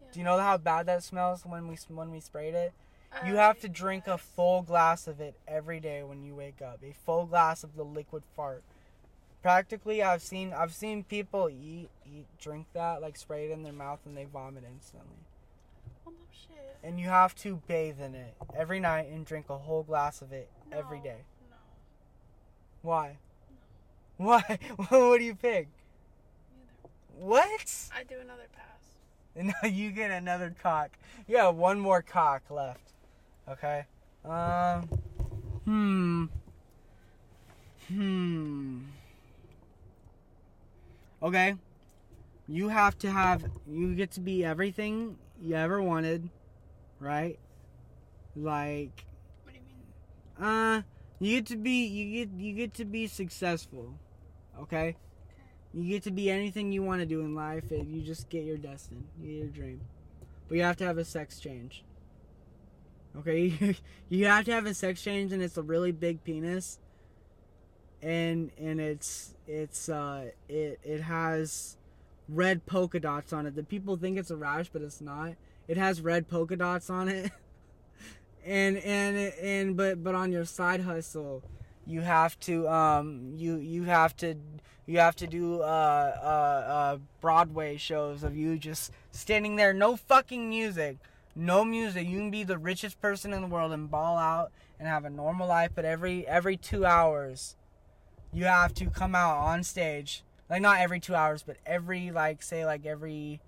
[0.01, 0.07] Yeah.
[0.13, 2.73] Do you know how bad that smells when we when we sprayed it?
[3.25, 6.61] You Uh, have to drink a full glass of it every day when you wake
[6.61, 6.79] up.
[6.83, 8.63] A full glass of the liquid fart.
[9.41, 13.73] Practically, I've seen I've seen people eat eat drink that like spray it in their
[13.73, 15.17] mouth and they vomit instantly.
[16.05, 16.77] Oh, no shit.
[16.83, 20.31] And you have to bathe in it every night and drink a whole glass of
[20.31, 21.17] it every No, day.
[21.49, 21.55] No.
[22.81, 23.17] Why?
[24.17, 24.59] Why?
[24.89, 25.67] what do you pick?
[26.57, 27.25] Neither.
[27.25, 27.89] What?
[27.95, 28.63] I do another pass.
[29.35, 30.97] And now you get another cock.
[31.27, 32.93] You have one more cock left.
[33.47, 33.85] Okay.
[34.25, 34.89] Um.
[35.65, 36.25] Hmm.
[37.87, 38.79] Hmm.
[41.21, 41.55] Okay.
[42.47, 43.43] You have to have.
[43.69, 46.29] You get to be everything you ever wanted,
[46.99, 47.37] right?
[48.35, 49.05] Like,
[49.43, 50.47] What do you mean?
[50.47, 50.81] uh,
[51.19, 51.85] you get to be.
[51.87, 52.33] You get.
[52.39, 53.93] You get to be successful.
[54.59, 54.95] Okay.
[55.73, 57.69] You get to be anything you want to do in life.
[57.71, 59.81] and You just get your destiny, you get your dream.
[60.47, 61.83] But you have to have a sex change.
[63.17, 63.75] Okay,
[64.09, 66.79] you have to have a sex change, and it's a really big penis.
[68.01, 71.77] And and it's it's uh it it has
[72.29, 73.55] red polka dots on it.
[73.55, 75.33] The people think it's a rash, but it's not.
[75.67, 77.31] It has red polka dots on it.
[78.45, 81.43] and and and but but on your side hustle,
[81.85, 84.35] you have to um you you have to
[84.87, 85.65] you have to do uh,
[86.23, 90.97] uh, uh, Broadway shows of you just standing there, no fucking music,
[91.35, 92.07] no music.
[92.07, 95.09] You can be the richest person in the world and ball out and have a
[95.09, 97.57] normal life, but every every two hours,
[98.33, 100.23] you have to come out on stage.
[100.49, 103.41] Like not every two hours, but every like say like every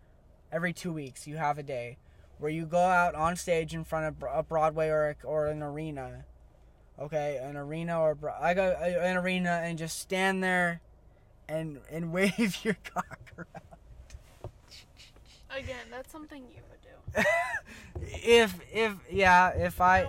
[0.52, 1.98] every two weeks, you have a day
[2.40, 5.62] where you go out on stage in front of a Broadway or a, or an
[5.62, 6.26] arena.
[7.00, 10.82] Okay, an arena or I go an arena and just stand there
[11.48, 14.52] and and wave your cock around.
[15.52, 17.30] Again, that's something you would do.
[18.24, 20.06] if if yeah, if I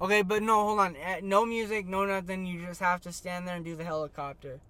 [0.00, 0.10] Now, what's the second one?
[0.10, 0.96] okay, but no, hold on.
[0.96, 2.46] Eh, No music, no nothing.
[2.46, 4.60] You just have to stand there and do the helicopter.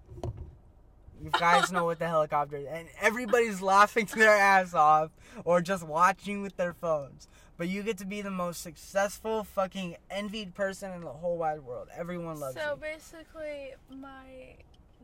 [1.23, 5.11] You guys know what the helicopter is, and everybody's laughing their ass off
[5.43, 7.27] or just watching with their phones.
[7.57, 11.61] But you get to be the most successful, fucking envied person in the whole wide
[11.61, 11.87] world.
[11.95, 12.67] Everyone loves So you.
[12.67, 14.55] So basically, my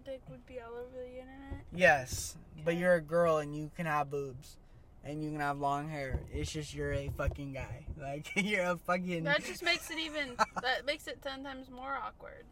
[0.06, 1.64] dick would be all over the internet.
[1.74, 4.58] Yes, but you're a girl and you can have boobs.
[5.04, 6.20] And you can have long hair.
[6.32, 7.86] It's just you're a fucking guy.
[8.02, 9.24] Like you're a fucking.
[9.26, 10.36] That just makes it even.
[10.62, 12.46] that makes it ten times more awkward.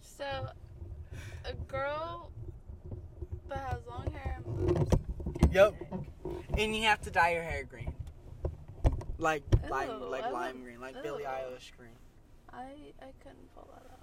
[0.00, 0.24] So,
[1.44, 2.30] a girl
[3.48, 4.90] that has long hair and boobs.
[5.42, 5.74] and Yep.
[6.58, 7.92] and you have to dye your hair green.
[9.18, 11.24] Like lime, like oh, I lime green, like Billie.
[11.26, 11.30] Oh.
[11.30, 11.96] Eilish green.
[12.52, 13.99] I I couldn't pull that off.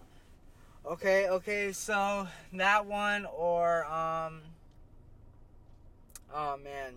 [0.89, 4.41] Okay, okay, so that one or um.
[6.33, 6.93] Oh man.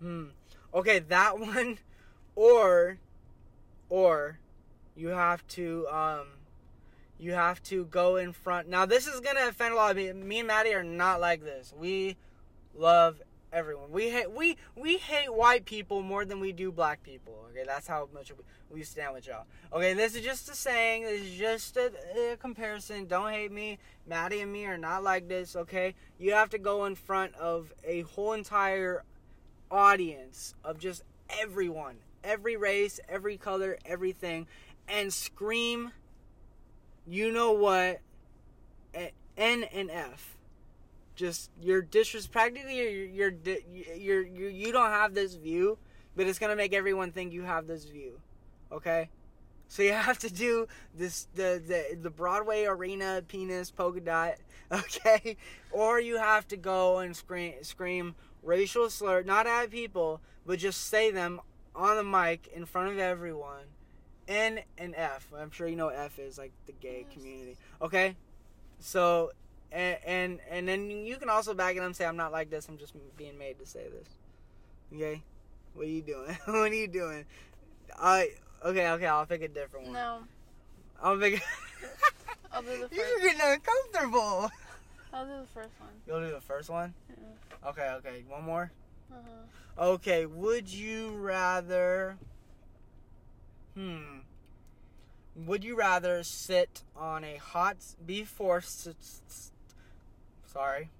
[0.00, 0.24] Hmm.
[0.72, 1.78] Okay, that one,
[2.36, 2.98] or,
[3.88, 4.38] or,
[4.94, 6.26] you have to um,
[7.18, 8.68] you have to go in front.
[8.68, 10.20] Now this is gonna offend a lot of people.
[10.20, 11.74] Me and Maddie are not like this.
[11.76, 12.16] We
[12.76, 13.20] love
[13.52, 13.90] everyone.
[13.90, 17.46] We hate we we hate white people more than we do black people.
[17.50, 18.32] Okay, that's how much
[18.70, 19.46] we, stand with y'all.
[19.72, 21.04] Okay, this is just a saying.
[21.04, 21.92] This is just a,
[22.32, 23.06] a comparison.
[23.06, 23.78] Don't hate me.
[24.06, 25.56] Maddie and me are not like this.
[25.56, 29.04] Okay, you have to go in front of a whole entire
[29.70, 31.02] audience of just
[31.40, 34.46] everyone, every race, every color, everything,
[34.88, 35.92] and scream.
[37.06, 38.00] You know what?
[39.38, 40.36] N and F
[41.18, 43.34] just you're disres practically you're you're,
[43.96, 45.76] you're you're you don't have this view
[46.14, 48.20] but it's gonna make everyone think you have this view
[48.70, 49.08] okay?
[49.66, 54.34] So you have to do this the the, the broadway arena penis polka dot
[54.72, 55.36] okay?
[55.72, 60.86] Or you have to go and scream scream racial slur not at people but just
[60.86, 61.40] say them
[61.74, 63.64] on the mic in front of everyone
[64.28, 65.26] n and f.
[65.36, 68.14] I'm sure you know what f is like the gay community okay?
[68.78, 69.32] So
[69.70, 72.50] and, and and then you can also back it up and say I'm not like
[72.50, 72.68] this.
[72.68, 74.08] I'm just being made to say this.
[74.94, 75.22] Okay,
[75.74, 76.36] what are you doing?
[76.44, 77.24] what are you doing?
[77.98, 78.30] I
[78.64, 79.06] okay okay.
[79.06, 79.94] I'll pick a different one.
[79.94, 80.18] No,
[81.02, 81.42] I'll pick.
[82.52, 84.50] I'll do the You're getting uncomfortable.
[85.12, 85.90] I'll do the first one.
[86.06, 86.94] You'll do the first one.
[87.10, 87.68] Yeah.
[87.68, 88.24] Okay okay.
[88.28, 88.72] One more.
[89.12, 89.84] Uh-huh.
[89.92, 90.26] Okay.
[90.26, 92.16] Would you rather?
[93.74, 94.20] Hmm.
[95.36, 97.76] Would you rather sit on a hot?
[98.04, 98.94] Be forced to.
[100.52, 100.90] Sorry.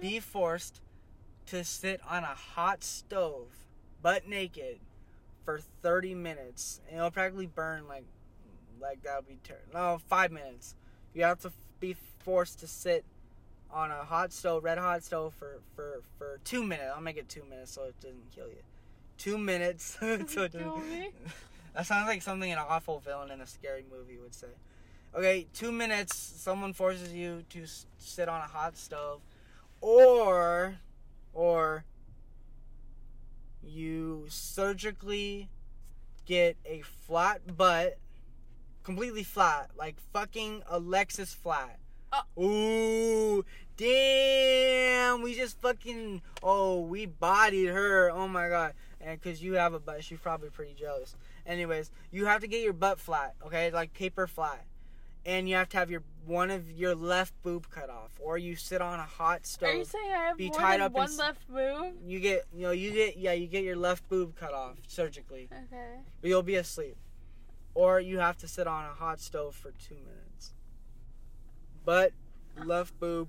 [0.00, 0.80] be forced
[1.46, 3.48] to sit on a hot stove,
[4.02, 4.78] butt naked,
[5.44, 6.80] for 30 minutes.
[6.88, 8.04] And it'll practically burn like,
[8.80, 10.74] like that would be ter- no five minutes.
[11.14, 13.04] You have to f- be forced to sit
[13.70, 16.92] on a hot stove, red hot stove for for for two minutes.
[16.94, 18.62] I'll make it two minutes so it doesn't kill you.
[19.16, 19.84] Two minutes.
[20.00, 20.52] so it doesn't-
[21.74, 24.48] that sounds like something an awful villain in a scary movie would say.
[25.14, 26.16] Okay, two minutes.
[26.16, 29.20] Someone forces you to s- sit on a hot stove,
[29.80, 30.76] or,
[31.32, 31.84] or
[33.62, 35.48] you surgically
[36.26, 37.98] get a flat butt,
[38.82, 41.78] completely flat, like fucking Alexis flat.
[42.12, 42.42] Oh.
[42.42, 43.44] Ooh,
[43.76, 45.22] damn!
[45.22, 48.10] We just fucking oh, we bodied her.
[48.10, 48.74] Oh my god!
[49.00, 51.16] And because you have a butt, she's probably pretty jealous.
[51.46, 54.64] Anyways, you have to get your butt flat, okay, like paper flat,
[55.28, 58.56] and you have to have your one of your left boob cut off, or you
[58.56, 59.68] sit on a hot stove.
[59.68, 61.94] Are you saying I have Be more tied than up in one left boob?
[62.04, 65.48] you get, you know, you get, yeah, you get your left boob cut off surgically,
[65.52, 66.00] Okay.
[66.20, 66.96] but you'll be asleep,
[67.74, 70.52] or you have to sit on a hot stove for two minutes.
[71.84, 72.12] But
[72.64, 73.28] left boob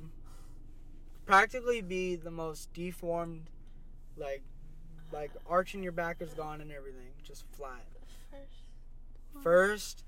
[1.26, 3.50] practically be the most deformed,
[4.18, 4.42] like,
[5.12, 7.86] like arching your back is gone and everything, just flat.
[8.32, 9.44] First.
[9.44, 10.04] First,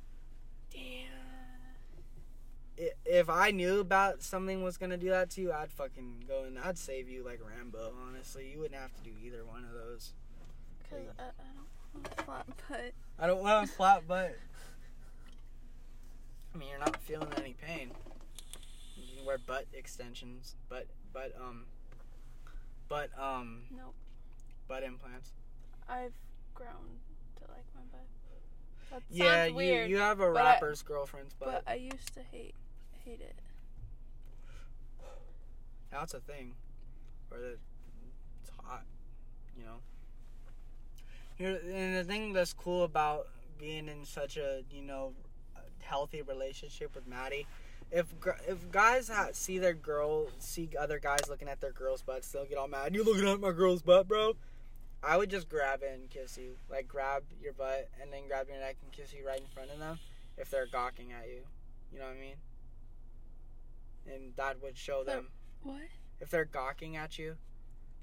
[0.71, 1.30] Damn.
[2.77, 6.57] If I knew about something was gonna do that to you, I'd fucking go and
[6.57, 7.93] I'd save you like Rambo.
[8.07, 10.13] Honestly, you wouldn't have to do either one of those.
[10.83, 12.91] Because I, I don't want a flat butt.
[13.19, 14.35] I don't want a flat butt.
[16.53, 17.91] I mean, you're not feeling any pain.
[18.97, 21.65] You can wear butt extensions, but but um,
[22.89, 23.93] but um, Nope.
[24.67, 25.31] butt implants.
[25.87, 26.13] I've
[26.53, 26.99] grown
[27.37, 28.07] to like my butt.
[28.91, 31.63] That yeah, you weird, you have a but I- rapper's girlfriend's butt.
[31.65, 32.53] but I used to hate
[33.05, 33.35] hate it.
[35.91, 36.53] now it's a thing,
[37.31, 37.57] or the,
[38.41, 38.83] it's hot.
[39.57, 39.77] You know.
[41.37, 43.27] Here and the thing that's cool about
[43.59, 45.13] being in such a you know
[45.79, 47.47] healthy relationship with Maddie.
[47.91, 48.05] If
[48.47, 52.45] if guys ha- see their girl see other guys looking at their girl's butts, they'll
[52.45, 52.93] get all mad.
[52.95, 54.35] You looking at my girl's butt, bro?
[55.03, 58.47] I would just grab it and kiss you, like grab your butt and then grab
[58.49, 59.99] your neck and kiss you right in front of them
[60.37, 61.41] if they're gawking at you.
[61.91, 62.35] You know what I mean?
[64.07, 65.31] And that would show But- them
[65.63, 65.81] What?
[66.19, 67.37] if they're gawking at you.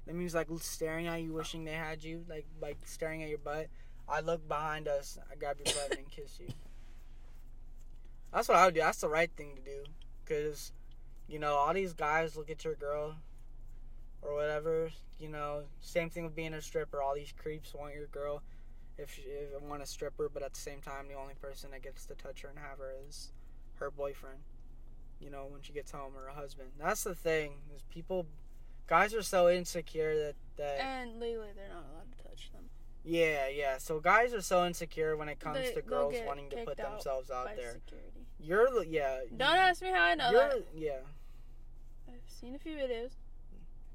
[0.05, 3.37] That means like staring at you, wishing they had you, like like staring at your
[3.37, 3.67] butt.
[4.07, 6.47] I look behind us, I grab your butt and kiss you.
[8.33, 8.79] That's what I would do.
[8.81, 9.83] That's the right thing to do,
[10.25, 10.71] cause
[11.27, 13.15] you know all these guys look at your girl
[14.21, 14.89] or whatever.
[15.19, 17.01] You know, same thing with being a stripper.
[17.01, 18.41] All these creeps want your girl.
[18.97, 21.81] If she if want a stripper, but at the same time, the only person that
[21.83, 23.31] gets to touch her and have her is
[23.75, 24.39] her boyfriend.
[25.19, 26.69] You know, when she gets home, or her husband.
[26.79, 27.53] That's the thing.
[27.75, 28.25] Is people,
[28.87, 30.79] guys are so insecure that that.
[30.81, 32.63] And legally, they're not allowed to touch them.
[33.03, 33.77] Yeah, yeah.
[33.77, 37.31] So guys are so insecure when it comes They- to girls wanting to put themselves
[37.31, 37.73] out there.
[37.73, 38.25] security.
[38.39, 39.19] You're the yeah.
[39.35, 40.65] Don't ask me how I know You're that.
[40.75, 40.99] yeah.
[42.07, 43.11] I've seen a few videos.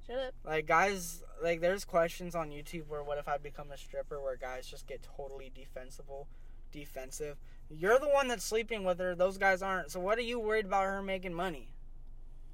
[0.07, 0.35] Shut up.
[0.45, 4.37] Like guys, like there's questions on YouTube where what if I become a stripper where
[4.37, 6.29] guys just get totally defensible,
[6.73, 7.37] defensive.
[7.71, 9.15] You're the one that's sleeping with her.
[9.15, 9.91] Those guys aren't.
[9.91, 11.69] So what are you worried about her making money?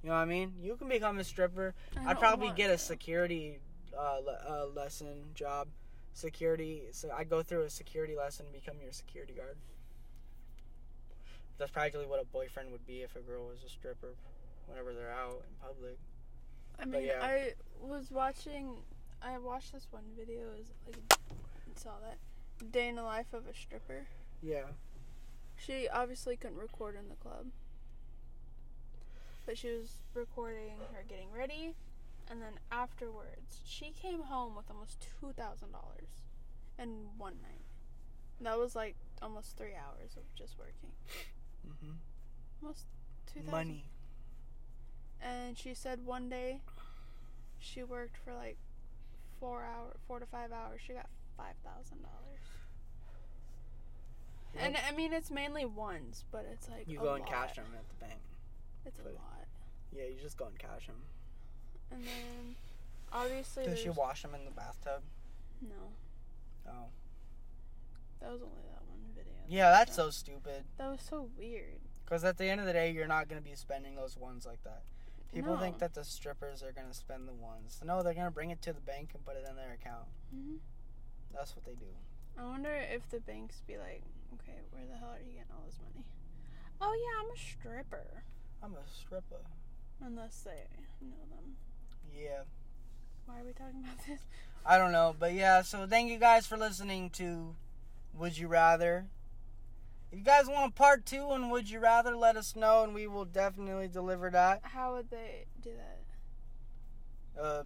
[0.02, 0.54] You know what I mean?
[0.62, 1.74] You can become a stripper.
[1.98, 3.58] I I'd probably get a security
[3.96, 5.68] uh, le- uh, lesson job.
[6.12, 6.84] Security.
[6.92, 9.56] So I go through a security lesson and become your security guard.
[11.58, 14.14] That's practically what a boyfriend would be if a girl was a stripper
[14.66, 15.98] whenever they're out in public.
[16.80, 17.18] I mean, yeah.
[17.22, 18.76] I was watching.
[19.22, 20.40] I watched this one video.
[20.52, 21.18] It was like
[21.76, 22.18] saw that
[22.72, 24.06] day in the life of a stripper.
[24.42, 24.64] Yeah.
[25.56, 27.46] She obviously couldn't record in the club,
[29.46, 31.74] but she was recording her getting ready,
[32.30, 36.08] and then afterwards, she came home with almost two thousand dollars
[36.78, 37.60] in one night.
[38.40, 40.92] That was like almost three hours of just working.
[41.66, 41.92] hmm
[42.62, 42.86] Almost
[43.26, 43.50] two thousand.
[43.52, 43.84] Money.
[45.22, 46.60] And she said one day
[47.58, 48.56] she worked for like
[49.38, 50.80] four hour, four to five hours.
[50.86, 51.06] She got
[51.36, 52.16] five thousand dollars.
[54.58, 57.30] And I mean, it's mainly ones, but it's like You go and lot.
[57.30, 58.20] cash them at the bank.
[58.84, 59.46] It's a lot.
[59.92, 60.96] Yeah, you just go and cash them.
[61.92, 62.56] And then
[63.12, 65.02] obviously Does she wash them in the bathtub?
[65.62, 65.92] no.
[66.68, 66.86] Oh.
[68.20, 69.32] That was only that one video.
[69.48, 70.64] Yeah, that's so stupid.
[70.78, 71.80] That was so weird.
[72.04, 74.44] Because at the end of the day, you're not going to be spending those ones
[74.44, 74.82] like that.
[75.32, 77.80] People think that the strippers are going to spend the ones.
[77.84, 80.06] No, they're going to bring it to the bank and put it in their account.
[80.34, 80.56] hmm
[81.32, 81.86] That's what they do.
[82.38, 84.02] I wonder if the banks be like,
[84.34, 86.04] okay, where the hell are you getting all this money?
[86.80, 88.22] Oh yeah, I'm a stripper.
[88.62, 89.42] I'm a stripper.
[90.02, 90.64] Unless they
[91.00, 91.56] know them.
[92.14, 92.42] Yeah.
[93.26, 94.20] Why are we talking about this?
[94.64, 95.14] I don't know.
[95.18, 97.54] But yeah, so thank you guys for listening to
[98.14, 99.06] Would You Rather.
[100.12, 102.94] If you guys want a part two and Would You Rather, let us know and
[102.94, 104.60] we will definitely deliver that.
[104.64, 107.40] How would they do that?
[107.40, 107.62] Uh,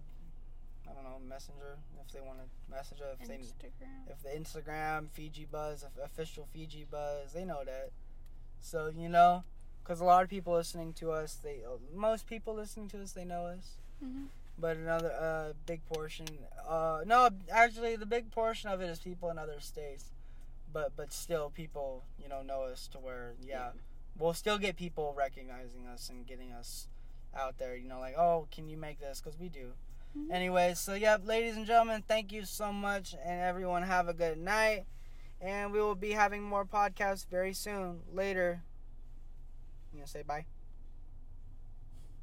[0.89, 3.17] I don't know, Messenger, if they want to message us.
[3.19, 4.09] If they Instagram.
[4.09, 7.89] if the Instagram Fiji Buzz, if official Fiji Buzz, they know that.
[8.61, 9.43] So you know,
[9.83, 11.61] because a lot of people listening to us, they
[11.95, 13.77] most people listening to us, they know us.
[13.99, 14.25] hmm
[14.59, 16.27] But another uh, big portion,
[16.67, 20.11] uh, no, actually, the big portion of it is people in other states.
[20.75, 23.69] But but still, people you know know us to where yeah,
[24.19, 26.89] we'll still get people recognizing us and getting us
[27.33, 27.77] out there.
[27.77, 29.21] You know, like oh, can you make this?
[29.21, 29.71] Because we do.
[30.17, 30.33] Mhm.
[30.33, 34.37] Anyways, so yeah, ladies and gentlemen, thank you so much, and everyone have a good
[34.37, 34.83] night.
[35.39, 38.01] And we will be having more podcasts very soon.
[38.11, 38.61] Later.
[39.93, 40.45] You gonna say bye?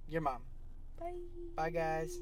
[0.09, 0.43] Your mom.
[1.01, 1.15] Bye.
[1.57, 2.21] Bye, guys.